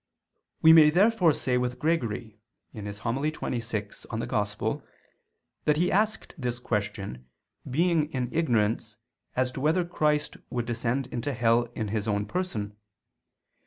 [0.63, 2.39] We may therefore say with Gregory
[2.73, 2.85] (Hom.
[2.85, 4.83] xxvi in Evang.)
[5.65, 7.27] that he asked this question,
[7.69, 8.97] being in ignorance
[9.35, 12.75] as to whether Christ would descend into hell in His own Person.